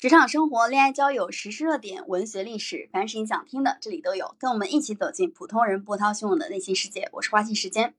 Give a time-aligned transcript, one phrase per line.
[0.00, 4.34] 职场生活、恋爱交友、时事热点、文学历史，凡是你想听的，这里都有。
[4.38, 7.10] 跟我们一起走进普通人波涛汹涌的内心世界。
[7.12, 7.94] 我是花信时间，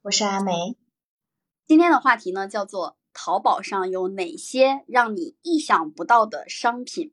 [0.00, 0.78] 我是阿梅。
[1.66, 7.12] 今天的话题呢，叫做淘宝上有哪些让你意想不到的商品。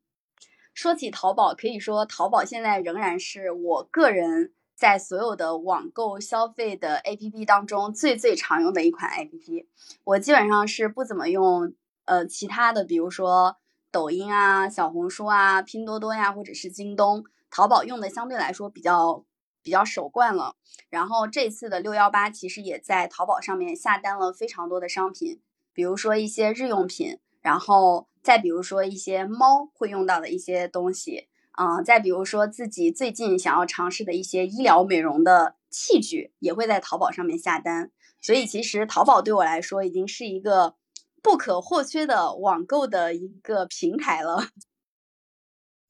[0.74, 9.66] 说起淘宝，可以说淘宝现在仍然是我个人在所有的网购消费的 APP 当中最最常用的一款 APP。
[10.05, 11.74] 我基本上是不怎么用
[12.05, 13.58] 呃其他的，比如说。
[13.94, 19.23] 抖音啊、小红书啊、拼多多呀，或者是京东、淘宝用的相对来说比较
[19.62, 20.55] 比较熟惯了。
[20.90, 25.40] 然后这次的六幺八其实也在淘宝上面下单了非常多的商品，
[25.73, 37.91] 比如说一些日用品，然后再比如说一些猫会用到的一些东西，啊，再比如说自己最近想要尝试的一些医疗美容的器具，也会在淘宝上面下单。
[38.20, 40.78] 所以其实淘宝对我来说已经是一个。
[41.23, 44.50] 不可或缺的网购的一个平台了。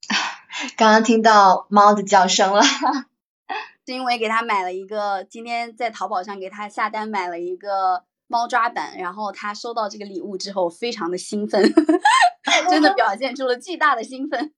[0.76, 2.62] 刚刚听到猫的叫声了，
[3.84, 11.60] 是因为给他买了一个，今天在淘宝上给他下单买了一个猫抓板，然后他收到这个礼物之后非常的兴奋，
[12.70, 14.54] 真的表现出了巨大的兴奋。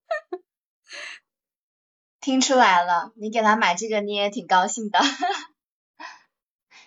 [2.20, 5.00] 听出来了，你给他买这个你也挺高兴的。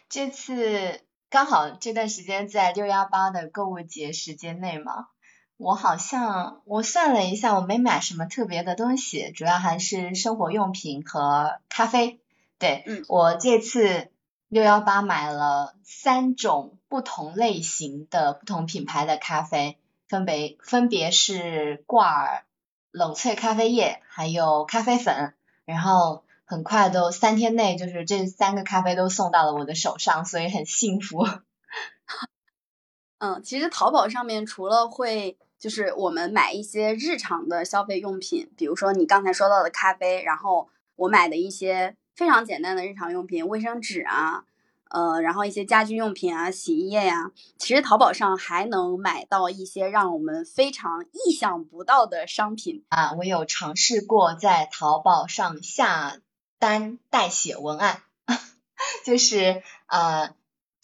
[0.08, 1.02] 这次。
[1.30, 5.09] 刚好这段时间在六幺八的购物节时间内嘛，
[5.58, 12.19] 我好像我算了一下，我没买什么特别的东西，主要还是生活用品和咖啡。
[12.57, 14.09] 对，嗯，我这次
[14.47, 22.44] 六幺八买了三种不同类型的不同品牌的咖啡，分别分别是挂耳
[22.89, 25.35] 冷萃咖啡液，还有咖啡粉，
[25.66, 26.23] 然后。
[26.50, 31.23] 很快都三天内，就是这三个咖啡都送到了我的手上，所以很幸福。
[33.19, 44.46] 嗯，其实淘宝上面除了会就是我们买一些日常的消费用品，比如说你刚才说到的咖啡，然后我买的一些非常简单的日常用品，卫生纸啊，
[44.90, 53.13] 呃，然后一些家居用品啊，洗衣液呀，其实淘宝上还能买到一些让我们非常意想不到的商品啊。
[53.13, 56.18] 我有尝试过在淘宝上下。
[56.59, 58.02] 单代写文案，
[59.06, 60.36] 就是呃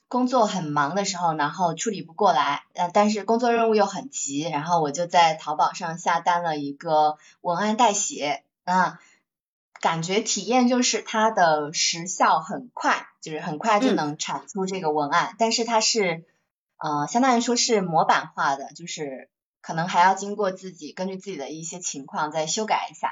[0.08, 9.00] 工作很忙的时候，然后处理不过来，呃但是工作任务又很急，然后我就在淘宝上下单了一个文案代写，啊
[9.82, 16.24] 感觉体验就是它的时效很快，就是很快就能产出这个文案，但是它是
[16.78, 19.30] 呃相当于说是模板化的，就是
[19.62, 23.12] 可能还要经过自己根据自己的一些情况再修改一下。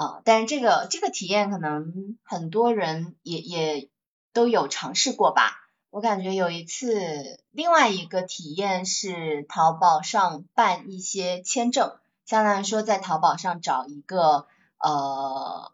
[0.00, 3.90] 啊，但是这个这个体验可能很多人也也
[4.32, 5.52] 都有尝试过吧。
[5.90, 14.46] 我感觉有一次，另外一个体验是淘宝上办一些签证，相当于说在淘宝上找一个
[14.78, 15.70] 呃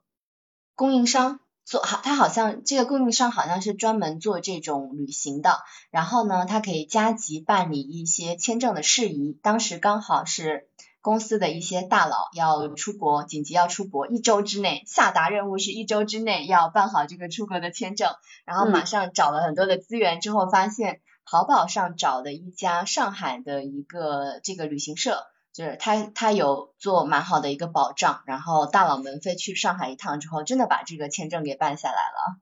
[0.74, 5.60] 供应商做，好，他好像这个供应商好像是专门做这种旅行的，
[5.90, 9.38] 然后呢，他可以加急办理一些签证的事宜。
[9.40, 10.68] 当时刚好是。
[11.06, 18.10] 公司的一些大佬要出国，紧急要出国，一周之内下达任务，是一周之内要办好这个出国的签证。
[18.44, 28.22] 然后马上找了很多的资源之后，发现淘宝上找的一家上海的一个这个旅行社，就是他他有做蛮好的一个保障。
[28.26, 32.40] 然后大佬们飞去上海一趟之后，真的把这个签证给办下来了。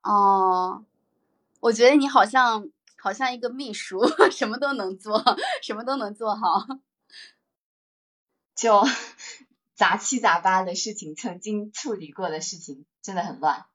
[0.00, 0.82] 哦，
[1.60, 4.00] 我觉得你好像好像一个秘书，
[4.32, 5.22] 什么都能做，
[5.62, 6.64] 什么都能做好。
[8.56, 8.82] 就
[9.76, 13.66] 杂七杂八的事情，曾经处理过的事情真的很乱。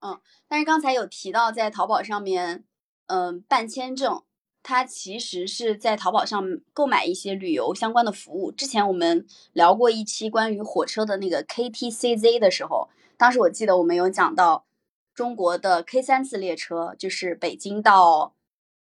[0.00, 2.64] 嗯，但是刚才有提到在淘宝上面，
[3.06, 4.22] 嗯，办签证，
[4.62, 8.52] 它其实是在淘宝上购买一些旅游相关的服务。
[8.52, 14.66] 之前我们聊过一期关于火车的那个 KTCZ 的时候，当时我记得我们有讲到
[15.14, 18.34] 中国的 K 三次列车，就是北京到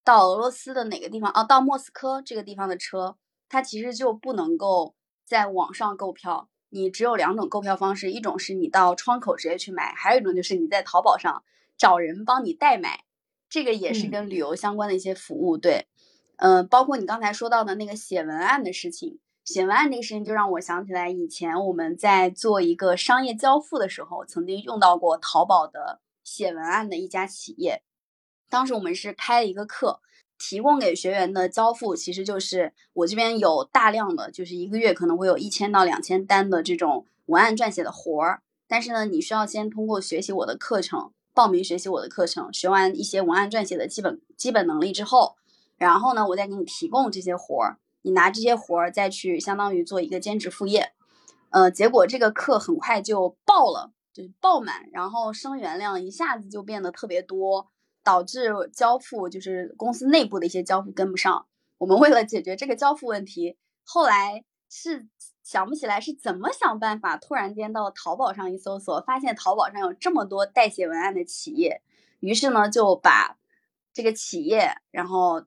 [0.03, 1.45] 到俄罗斯的哪个地方啊？
[1.45, 3.19] 到莫斯科这个地方的车，
[3.51, 4.95] 它其实就不能够。
[5.35, 11.43] 在网上购票，你只有两种购票方式，一种是你到窗口直接去买，还有一种就是你在淘宝上
[11.77, 13.03] 找人帮你代买，
[13.49, 15.59] 这个也是跟旅游相关的一些服务。
[15.59, 15.89] 对，
[16.37, 27.83] 嗯，包括你刚才说到的那个写文案的事情，写文案这个事情就让我想起来，以前我们在做一个商业交付的时候，曾经用到过淘宝的写文案的一家企业，
[28.49, 30.01] 当时我们是开了一个课。
[30.39, 38.43] 提供给学员的交付其实就是我这边有大量的，就是一个月可能会有一千到两千单的这种文案撰写的活儿。
[38.67, 45.37] 但是呢，你需要先通过学习我的课程，报名学习我的课程，学完一些文案撰写的基本基本能力之后，
[45.77, 47.79] 然后呢，我再给你提供这些活儿。
[48.03, 50.93] 你拿这些活儿再去相当于做一个兼职副业，
[51.51, 57.71] 呃，结果这个课很快就爆了，就是爆满，然后生源量一下子就变得特别多，
[58.05, 61.47] 导致交付就是公司内部的一些交付跟不上。
[61.79, 65.09] 我们为了解决这个交付问题，后来是
[65.43, 71.83] 想不起来是怎么想办法，突然间到淘宝上一搜索，发现淘宝上有这么多代写文案的企业，
[72.21, 73.39] 于是呢就把
[73.93, 75.45] 这个企业，然后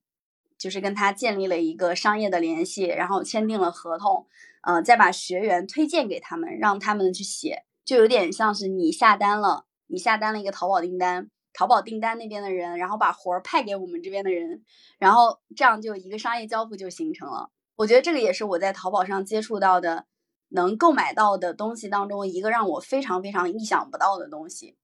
[0.58, 4.28] 就是跟他建立了一个商业的联系，然后签订了合同，
[4.62, 11.30] 呃，再把学员推荐给他们，让他们去写，就有点像是你下单了，你下单了一个淘宝订单。
[11.58, 14.64] 淘宝订单那边的人，然后把活儿派给我们这边的人，
[15.00, 17.50] 然后这样就一个商业交付就形成了。
[17.76, 20.06] 我觉得这个也是我在淘宝上接触到的
[20.50, 24.76] 能购买到的东西当中一个让我非常非常意想不到的东西。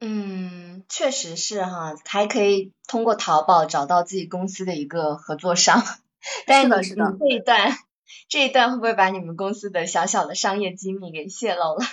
[0.00, 5.82] 嗯，确实是哈，还可以通过淘宝找到自己公司的一个合作商。
[5.82, 7.14] 是的，是的。
[7.20, 7.76] 这一段，
[8.30, 11.84] 这一段会不会把你们公司的小小的商业机密给泄露了？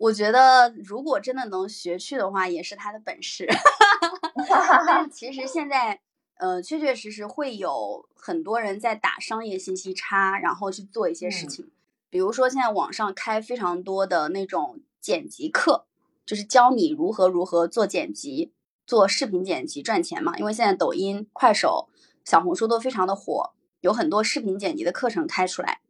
[0.00, 3.48] 我觉得，如果真的能学去的话，也是他的本事。
[4.86, 6.00] 但其实现在，
[6.36, 11.70] 呃，确确实实会有很多人在打商业信息差，然后去做一些事情。
[12.10, 15.86] 比如说，现在网上开非常多的那种剪辑课，
[16.24, 18.52] 就是教你如何如何做剪辑、
[18.86, 20.38] 做视频剪辑赚钱嘛。
[20.38, 21.88] 因为现在抖音、快手、
[22.24, 25.80] 小红书都非常的火，有很多视频剪辑的课程开出来。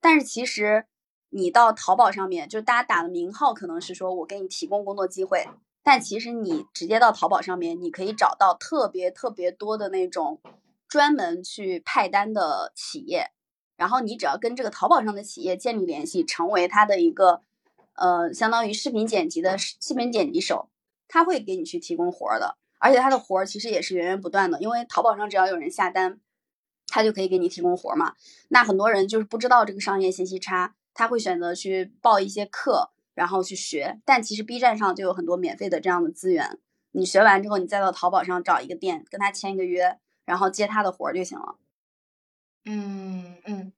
[0.00, 0.86] 但是其实。
[1.30, 5.48] 你到淘宝上面，就是大家打的名号可能是说我给你提供工作机会，
[5.82, 10.40] 但其实你直接到淘宝上面，你可以找到特别特别多的那种
[10.88, 13.30] 专门去派单的企业，
[13.76, 17.42] 然后你只要跟这个淘宝上的企业建立联系，成为他的一个
[17.94, 20.68] 呃相当于视频剪辑的视频剪辑手，
[21.06, 26.18] 他会给你去提供活儿的，而且他的活儿其实也是源源不断的，因为淘宝上只要有人下单，
[26.88, 28.14] 他就可以给你提供活儿嘛。
[28.48, 30.74] 那很多人就是不知道这个商业信息差。
[30.94, 34.00] 他会选择去报一些课，然后去学。
[34.04, 36.58] 但其实 B 站上就有很多免费的这样的资源。
[36.92, 41.56] 你学完之后，你再到淘宝上找一个店，跟他签一个约，然后接他的活儿就行了。
[42.64, 43.72] 嗯嗯，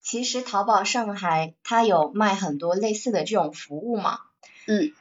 [0.00, 4.20] 其实淘宝上还它有卖很多类似的这种服务嘛。
[4.66, 4.92] 嗯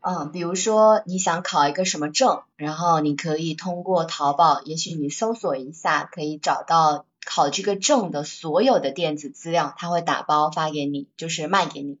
[0.00, 7.04] 嗯，比如说你想考一个什么证，然后你可以通过淘宝，也许你搜索一下，可以找到。
[7.24, 11.98] 考这个证的所有的电子资料，他会打包发给你，就是卖给你。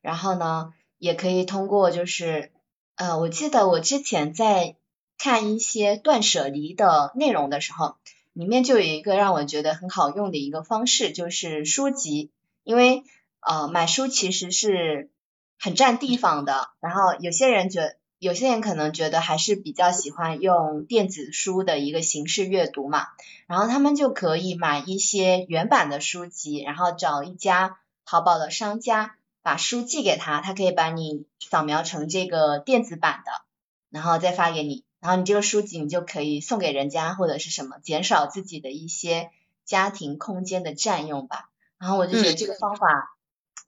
[0.00, 2.50] 然后呢，也可以通过就是，
[2.96, 4.76] 呃，我记得我之前在
[5.18, 7.96] 看一些断舍离的内容的时候，
[8.32, 12.30] 里面就有一个让我觉得很好用的一个方式，就是书籍。
[12.64, 13.04] 因为
[13.40, 15.10] 呃，买书其实是
[15.58, 18.01] 很占地方的，然后有些人觉得。
[18.22, 23.08] 有些人可能觉得还是比较喜欢用电子书的一个形式阅读嘛，
[23.48, 33.42] 然后他们就可以买一些原版的书籍，然后找一家淘宝的商家把书寄给他，他可以把你扫描成这个电子版的，
[33.90, 39.32] 然后再发给你，然后你这个书籍你就可以送给人家或者是什么，减少自己的一些
[39.64, 41.50] 家庭空间的占用吧。
[41.76, 43.16] 然后我就觉得这个方法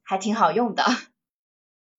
[0.05, 0.85] 还挺好用的。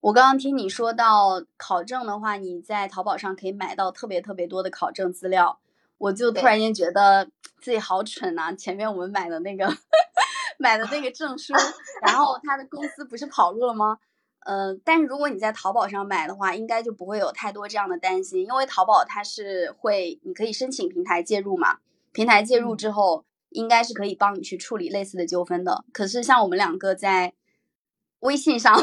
[0.05, 5.57] 我刚刚听你说到考证的话，你在淘宝上可以买到特别特别多的考证资料，
[5.97, 7.27] 我就突然间觉得
[7.59, 8.55] 自己好蠢呐！
[8.55, 9.65] 前面我们买的那个
[10.59, 11.55] 买的那个证书，
[12.03, 13.97] 然后他的公司不是跑路了吗？
[14.41, 21.79] 嗯，但是如果你在淘宝上买的话，应该就不会有太多这样的担心，因为淘宝它是会，你可以申请平台介入嘛，
[22.11, 25.83] 平台介入之后，应该是可以帮你去处理类似的纠纷的。
[25.91, 27.33] 可是像我们两个在。
[28.21, 28.75] 微信上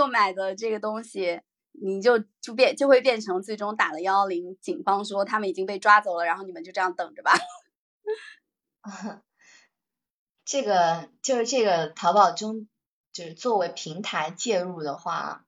[0.00, 1.42] 购买的这个东西，
[1.72, 7.32] 你就就变就会变成最终打了幺幺零，警方说他们已经被抓走了，然后你们就这样等着吧。
[10.46, 12.66] 这个就是这个淘宝中，
[13.12, 15.44] 就是作为平台介入的话，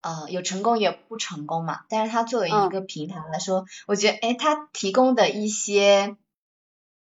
[0.00, 1.84] 呃，有成功也不成功嘛。
[1.88, 6.16] 但是它作为一个平台来说，我觉得，哎，它提供的一些。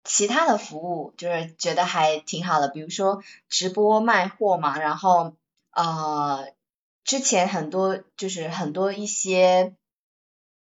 [0.09, 5.35] 其他的服务就是觉得还挺好的，比如说直播卖货嘛，然后
[5.73, 6.47] 呃
[7.07, 9.75] 之前很多就是很多一些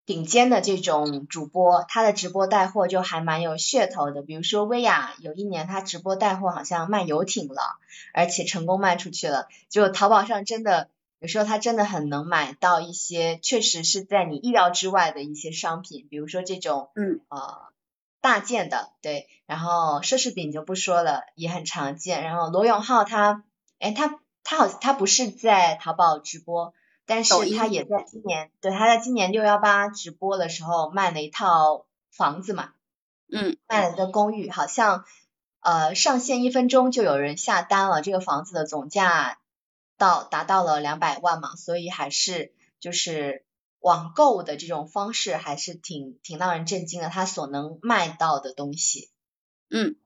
[0.04, 7.78] 顶尖的这种主播，他的直播带货就还蛮有噱头的，比如说薇娅有一年他直播带货好像卖游艇了，
[8.12, 17.68] 而且成功卖出去了，就淘宝上真的有时候他真的很能买到一些确实是在你意料之外的一些商品，比如说这种嗯呃。
[18.20, 22.24] 大件的对，然后奢侈品就不说了，也很常见。
[22.24, 23.44] 然后罗永浩他，
[23.78, 24.18] 哎他
[24.48, 26.72] 他好他不是在淘宝直播，
[27.04, 32.70] 但是他也在今年，对他在今年六幺八直播的时候卖了一套房子嘛，
[33.30, 35.04] 嗯，卖了一个公寓，好像
[35.60, 39.38] 呃上线一分钟就有人下单了，这个房子的总价
[39.98, 43.44] 到达到了两百万嘛，所以还是就是
[43.80, 49.10] 网购的这种方式还是挺挺让人震惊的，它所能卖到的东西。
[49.68, 49.96] 嗯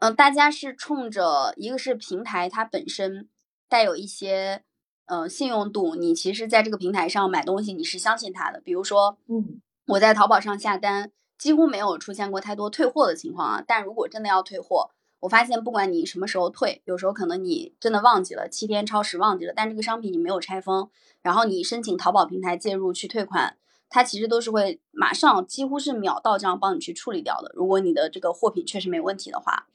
[0.00, 3.28] 嗯，大家是冲着一个是平台它本身
[3.68, 4.62] 带有一些
[5.06, 11.12] 呃信用度，你其实在这个平台上买东西你是相信它的，比如说，嗯，我在淘宝上下单。
[11.38, 14.88] 几乎没有出现过太多退货的情况啊，但如果真的要退货，
[15.20, 20.88] 我发现不管你什么时候退，有时候可能你真的忘记了七天超时忘记了，但这个商品你没有拆封，
[21.20, 23.58] 然后你申请淘宝平台介入去退款，
[23.90, 27.52] 它其实都是会马上几乎是秒到账帮你去处理掉的。
[27.54, 29.66] 如果你的这个货品确实没问题的话，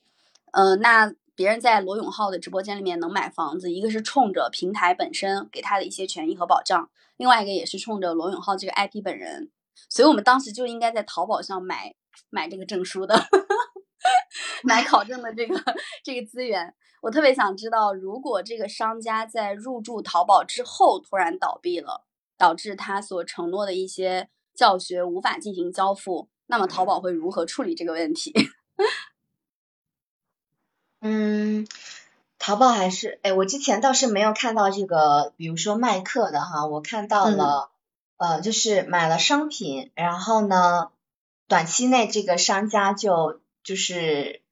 [0.53, 9.49] 呃，那别人在罗永浩的直播间里面能买房子，一个是冲着平台本身给他的一些权益和保障，另外一个也是冲着罗永浩这个 IP 本人。
[9.89, 11.95] 所以我们当时就应该在淘宝上买
[12.29, 13.19] 买这个证书的，
[14.61, 15.59] 买考证的这个
[16.03, 16.75] 这个资源。
[17.01, 22.05] 我特别想知道，如果这个商家在入驻淘宝之后突然倒闭了，
[22.37, 28.31] 导致他所承诺的一些教学无法进行交付，那么淘宝会如何处理这个问题？
[31.01, 31.67] 嗯，
[32.39, 37.67] 淘宝还是哎，我之前倒是没有看到这个，比如说卖课的哈，我看到了。
[38.23, 40.91] 呃，就是买了商品，然后呢，
[41.47, 44.43] 短期内这个商家就就是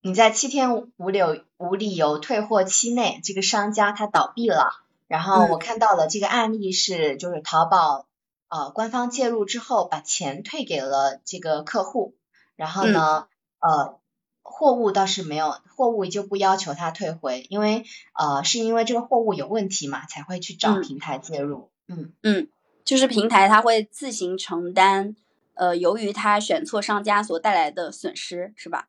[0.00, 4.82] 你在七天无理由无理由退货期内，这个商家他倒闭了。
[5.06, 8.08] 然后我看到了这个案例是，就是淘宝
[8.48, 12.16] 呃官方介入之后，把钱退给了这个客户。
[12.56, 13.28] 然后呢，
[13.60, 14.00] 呃，
[14.48, 17.84] 货物倒是没有，货物就不要求他退回，因为
[18.14, 21.70] 呃是因为这个货物有问题嘛，才会去找平台介入。
[21.88, 22.48] 嗯嗯。
[22.84, 25.16] 就是平台它会自行承担，
[25.54, 28.86] 呃，由于他选错商家所带来的损失，是吧？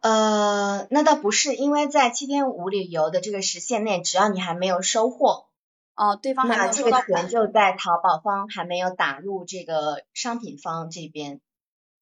[0.00, 5.44] 呃，那倒不是，因为在七天无理由的这个时限内，只要你还没有收货，
[5.94, 11.42] 哦，对方还没有收到，这个钱就在淘宝方还没有打入这个商品方这边。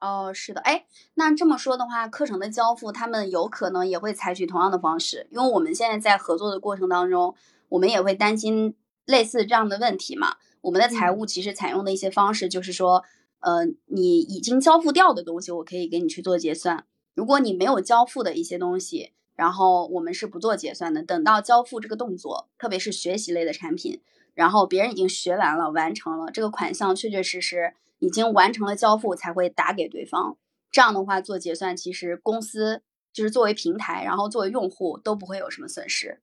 [0.02, 7.36] 哦，是的，哎，那这么说的话，课程的交付他们有可能也会采取同样的方式，因为我们现在在合作的过程当中，
[7.68, 8.74] 我们也会担心
[9.06, 10.38] 类似这样的问题嘛。
[10.62, 13.04] 我们的财务其实采用的一些方式，就是说，
[13.38, 16.84] 呃，你已经交付掉的东西，我可以给你去做结算。
[17.14, 21.04] 如果你没有交付的一些东西，然后我们是不做结算的。
[21.04, 24.00] 等到交付这个动作，特别是学习类的产品，
[24.34, 30.36] 然后别人已经学完了、完成了这个款项，确确实实已经完成了交付，才会打给对方。
[30.72, 32.82] 这样的话做结算，其实公司
[33.12, 36.20] 就是作为平台，然后作为用户都不会有什么损失。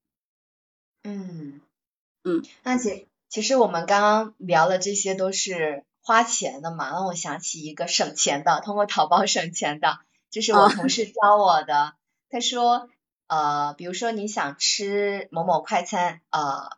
[1.04, 1.62] 嗯
[2.24, 3.08] 嗯，那其。
[3.32, 10.00] 其实我们刚刚聊的这些都是花钱的嘛，让我想起一个省钱的，通过淘宝省钱的，
[10.32, 11.94] 就是我同事教我的。
[12.32, 12.90] 他说，
[13.28, 16.72] 呃，比如说你想吃某某快餐，呃，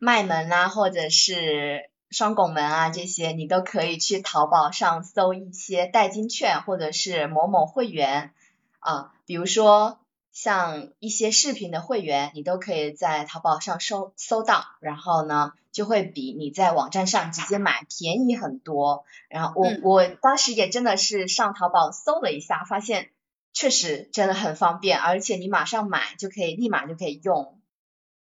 [0.00, 8.32] 麦门啊，或者是双拱门啊这些，你都可以去淘宝上搜一些代金券，或者是某某会员
[8.78, 9.98] 啊，比如说。
[10.34, 19.04] 像一些视频的会员，你都可以在淘宝上搜搜到，然后呢，就会比你在网站上直接买便宜很多。
[19.28, 23.10] 然后我我当时也真的是上淘宝搜了一下，发现
[23.52, 27.60] 确实真的很方便，而且你马上买就可以立马就可以用。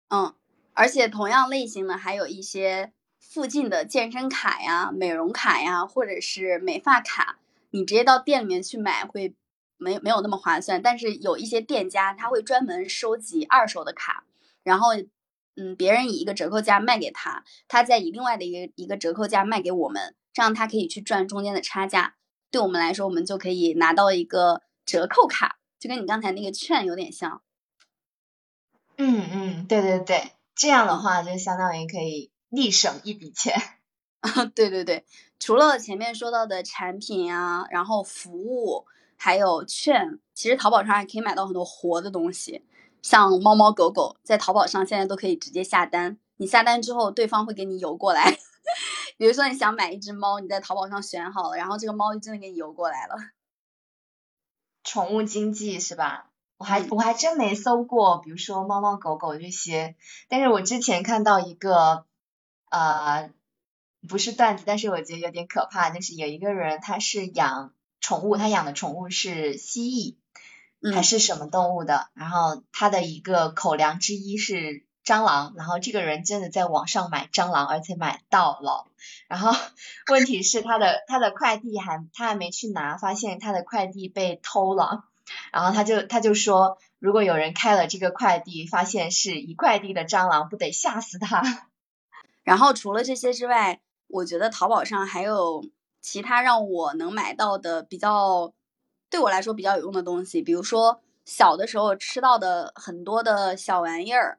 [0.09, 0.33] 嗯，
[0.75, 2.93] 而且同样类型的还有一些
[3.29, 7.39] 附近的健身卡呀、美容卡呀，或者是美发卡，
[7.71, 9.35] 你直接到店里面去买会。
[9.79, 14.25] 没没有那么划算，但是有一些店家他会专门收集二手的卡，
[14.63, 14.93] 然后
[15.55, 22.15] 嗯，别人以一个折扣价卖给他，他再以另外的一个一个折扣价卖给我们，这样他可以去赚中间的差价。
[22.51, 27.43] 对我们来说，我们就可以拿到一个折扣卡，就跟你刚才那个券有点像。
[28.97, 33.55] 嗯嗯，对对对，这样的话就相当于可以立省一笔钱。
[34.57, 35.05] 对对对，
[35.39, 38.87] 除了前面说到的产品啊，然后服务。
[39.19, 42.63] 还有券，其实淘宝上还可以买到很多活的东西，
[43.01, 46.19] 像猫猫狗狗，在淘宝上现在都可以直接下单。
[46.37, 48.37] 你下单之后，对方会给你邮过来。
[49.17, 53.17] 比如说你想买一只猫，你在淘宝上选好了，然后这个猫就真的给你邮过来了。
[54.85, 56.29] 宠物经济是吧？
[56.59, 59.97] 我还我还真没搜过，比如说猫猫狗狗这些。
[60.29, 62.05] 但是我之前看到一个，
[62.71, 63.31] 呃，
[64.09, 67.73] 不是段子，但是我觉得有点可怕，就是有一个人他是养。
[67.99, 72.09] 宠物，他养的宠物是蜥蜴，还是什么动物的？
[72.15, 78.87] 然后他的一个口粮之一是蟑螂，然后这个人真的在网上买蟑螂，而且买到了。
[79.27, 79.51] 然后
[80.13, 85.07] 问题是他的他的快递还他还没去拿，发现他的快递被偷了。
[85.51, 91.67] 然后他就他就说，如果有人开了这个快递，发现是一快递的蟑螂，不得吓死他。
[92.47, 95.65] 然后除了这些之外，我觉得淘宝上还有
[96.01, 98.53] 其他让我能买到的比较
[99.11, 104.39] 对我来说比较有用的东西，比如说小的时候吃到的很多的小玩意儿。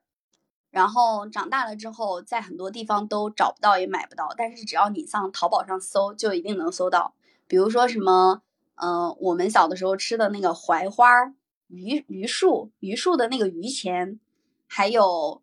[0.70, 4.34] 然后长大了之后，在很多地方都找不到，也买不到。
[4.38, 7.14] 但是只要你上淘宝上搜，就一定能搜到。
[7.46, 8.42] 比如说什么，
[8.76, 11.34] 嗯，我们小的时候吃的那个槐花、
[11.68, 14.20] 榆榆树、榆树的那个榆钱，
[14.68, 15.42] 还有，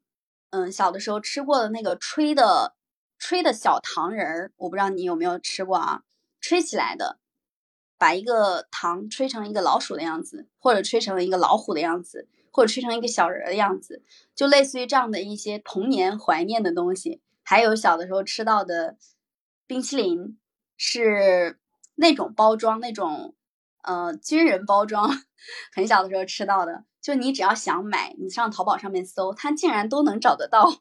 [0.55, 2.77] 嗯，小的时候吃过的那个吹的
[3.19, 6.03] 吹的小糖人儿，我不知道你有没有吃过啊？
[6.41, 7.19] 吹起来的，
[7.99, 12.29] 把一个糖吹成一个老鼠的样子，或者吹成一个老虎的样子。
[12.57, 17.21] 或者吹成一个小人的样子，就类似于这样的一些童年怀念的东西。
[17.43, 18.97] 还有小的时候吃到的
[19.67, 20.39] 冰淇淋，
[20.77, 21.59] 是
[21.97, 23.35] 那种包装，那种
[23.83, 25.11] 呃军人包装，
[25.75, 26.85] 很小的时候吃到的。
[27.05, 30.81] 就你只要想买，你上淘宝上面搜，它竟然都能找得到。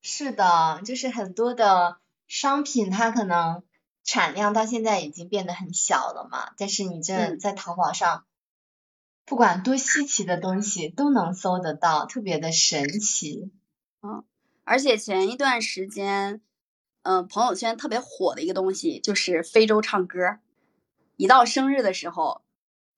[0.00, 1.98] 是的，就是很多的
[2.28, 3.64] 商品，它可能
[4.04, 8.24] 产量到现在已经变得很小了嘛，但是你这在淘宝上。
[9.24, 13.50] 不管多稀奇的东西都能搜得到，特别的神奇。
[14.02, 14.24] 嗯，
[14.62, 16.40] 而且前一段时间，
[17.02, 20.38] 嗯，朋友圈特别火的一个东西就是非洲唱歌。
[21.16, 22.41] 一到生日的时候，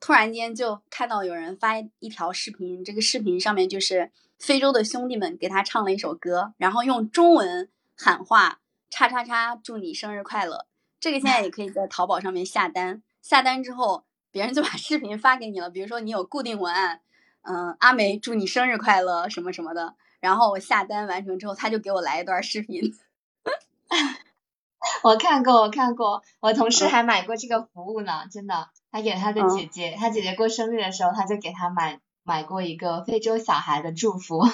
[0.04, 10.66] 突然间就看到有人发一条视频，这个视频上面就是非洲的兄弟们给他唱了一首歌，然后用中文喊话“叉叉叉，祝你生日快乐”。
[11.00, 14.04] 这个现在也可以在淘宝上面下单，下单之后。
[14.30, 17.00] 别人就把视频发给你了，比如说你有固定文案，
[17.42, 22.92] 嗯，阿梅祝你生日快乐什么什么的，然后我下单完成之后，他就给我来一段视频。
[25.04, 34.44] 我看过，我看过，我同事还买过这个服务呢，真的，他给他的姐姐，他姐姐过生日的时候，他就给他买买过一个非洲小孩的祝福。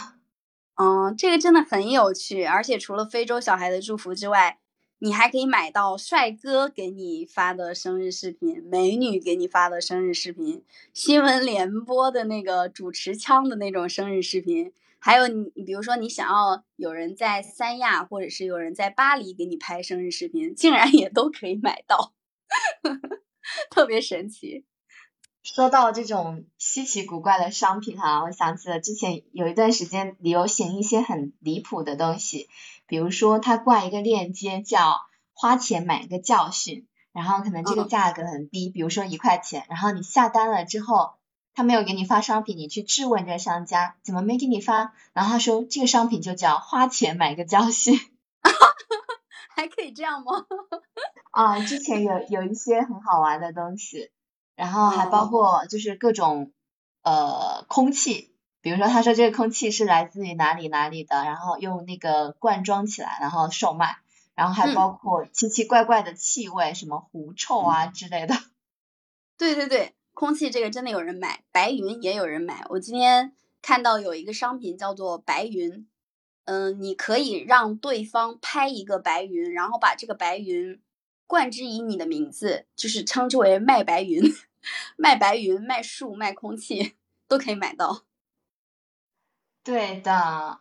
[0.76, 4.56] 嗯， 这个真的很有趣，而且除了非洲小孩的祝福之外。
[5.02, 22.12] 你还可以买到帅哥给你发的生日视频，美女给你发的生日视频，新闻联播的那个主持腔的那种生日视频，还有你，你比如说你想要有人在三亚或者是有人在巴黎给你拍生日视频，竟然也都可以买到，
[23.70, 24.64] 特别神奇。
[25.42, 32.48] 说到这种稀奇古怪的商品哈，我想起了之前有一段时间流行一些很离谱的东西。
[32.86, 35.00] 比如说，他挂一个链接叫
[35.32, 41.14] “花钱买个教训”，然后可能这个价格很低，比如说一块钱，然后你下单了之后，
[41.54, 47.98] 他没有给你发商品，你去质问这个商家怎么没给你发，然后他说这个商品就叫“花钱买个教训”，
[49.60, 50.46] 还可以这样吗？
[51.32, 54.10] 啊，之前有有一些很好玩的东西，
[54.56, 56.52] 然后还包括就是各种
[57.02, 58.34] 呃空气。
[58.62, 63.96] 比如说，他说这个空气是来自于哪里哪里的，然后用那个罐装起来，然后售卖，
[64.34, 68.34] 然后还包括奇奇怪怪的气味，什么狐臭啊之类的。
[69.36, 72.64] 对对对，空气这个真的有人买，白云也有人买。
[72.70, 75.86] 我今天看到有一个商品叫做白云，
[76.50, 80.82] 嗯，你可以让对方拍一个白云，然后把这个白云
[81.28, 84.20] 冠之以你的名字，就是称之为卖白云，
[84.98, 86.96] 卖白云、卖树、卖空气
[87.28, 88.02] 都可以买到。
[89.62, 90.60] 对的，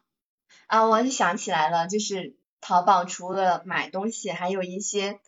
[0.67, 5.19] 啊，我想起来了，就是淘宝除了买东西，还有一些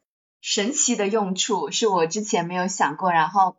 [0.42, 3.12] 神奇的用处，是我之前没有想过。
[3.12, 3.58] 然后，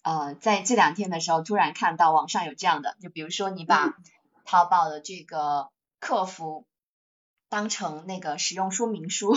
[0.00, 3.94] 呃，在这两天的时候，突然看到网上有这样的，就比如说你把
[4.46, 5.68] 淘宝的这个
[6.00, 6.66] 客服
[7.48, 9.36] 当成那个使用说明书，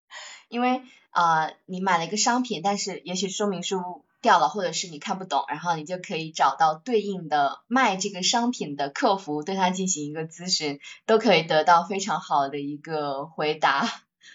[0.48, 4.04] 因为啊，你买了一个商品，但是也许说明书。
[4.22, 13.84] 掉了，或者是你看不懂，然后你就可以找到对应的卖这个商品的客服，对他进行一个咨询，都可以得到非常好的一个回答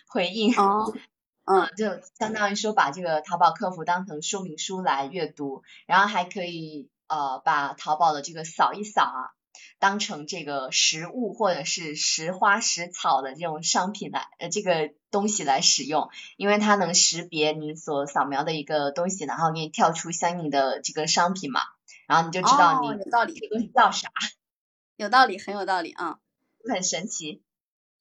[0.09, 0.53] 回应。
[0.57, 0.93] 哦，
[1.45, 9.36] 嗯，就相当于说把这个淘宝客服当成说明书来阅读，然后还可以呃把淘宝的这个扫一扫啊。
[9.79, 21.61] 当成这个实物或者是实花实草的这种商品来呃这个东西来使用，因为它能识别你所扫描的一个东西，然后给你跳出相应的这个商品嘛，
[22.07, 24.09] 然后你就知道你有道理这个东西叫啥，
[24.95, 26.19] 有道理，很有道理啊，
[26.67, 27.43] 很神奇。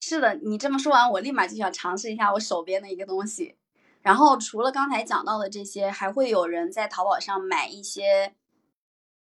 [0.01, 3.55] 是的，你这么说完，我立马就想尝试一下我手边的一个东西。
[4.01, 8.35] 然后除了刚才讲到的这些，还会有人在淘宝上买一些。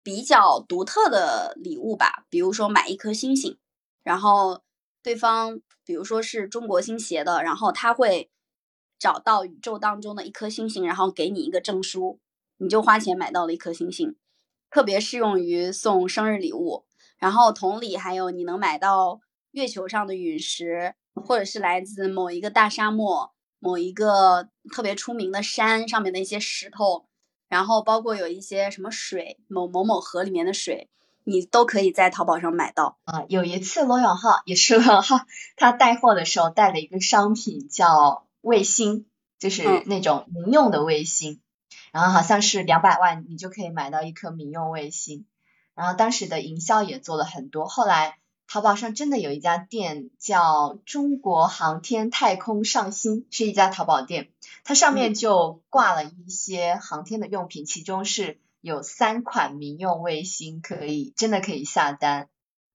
[0.09, 3.59] 比较独特的礼物吧，比如说买一颗星星，
[4.03, 4.63] 然后
[5.03, 8.31] 对方比如说是中国新协的，然后他会
[8.99, 12.21] 找到宇宙当中的一颗星星，然后给你一个证书，
[12.57, 14.17] 你就花钱买到了一颗星星，
[14.71, 16.87] 特别适用于送生日礼物。
[17.19, 27.08] 然后同理，还有你能买到月球上的陨石，或者是来自某一个大沙漠、某一个特别出名的山上面的一些石头。
[27.49, 30.89] 然后包括有一些什么水，某某某河里面的水，
[31.25, 33.25] 你都可以在淘宝上买到啊。
[33.29, 35.21] 有一次罗永浩也是罗永浩，
[35.57, 39.07] 他带货的时候带了一个商品叫卫星，
[39.39, 41.41] 就是那种民用的卫星，
[41.93, 45.27] 然后好像是两百万你就可以买到一颗民用卫星，
[45.75, 48.19] 然后当时的营销也做了很多，后来。
[48.51, 54.31] 淘宝上真的有一家店叫中国航天太空上新，是一家淘宝店，
[54.65, 62.31] 它上面就挂了一些航天的用品，其中是有三款民用卫星可以，真的可以下单，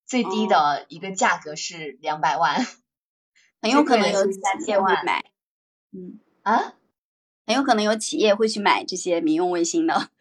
[0.05, 2.67] 最低的一个价格是两百万，
[3.59, 5.25] 很有可能有三千万买，
[5.91, 6.19] 嗯。
[6.43, 6.75] 啊，
[7.47, 10.11] 很有可能有企业会去买这些民用卫星的，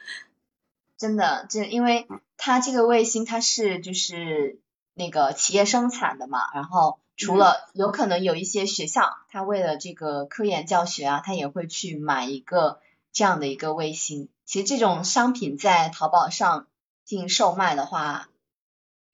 [0.96, 4.61] 真的，这因为它这个卫星它是就是。
[4.94, 12.80] 那个企业生产的嘛，然后除了有可能有一些学校，他为了这个科研教学啊，他也会去买一个
[13.12, 14.28] 这样的一个卫星。
[14.44, 16.66] 其实这种商品在淘宝上
[17.04, 18.28] 进行售卖的话，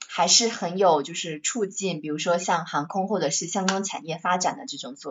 [0.08, 5.06] 还是很有就是促进，比如说像航空或者是相关产业发展的这种作。